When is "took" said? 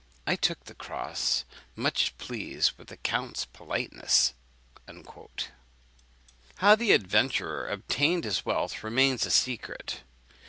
0.35-0.63